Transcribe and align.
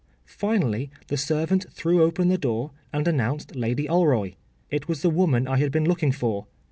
Finally 0.25 0.89
the 1.09 1.15
servant 1.15 1.67
threw 1.71 2.01
open 2.01 2.27
the 2.27 2.35
door, 2.39 2.71
and 2.91 3.07
announced 3.07 3.55
Lady 3.55 3.87
Alroy. 3.87 4.33
It 4.71 4.87
was 4.87 5.03
the 5.03 5.11
woman 5.11 5.47
I 5.47 5.57
had 5.57 5.71
been 5.71 5.85
looking 5.85 6.11
for. 6.11 6.47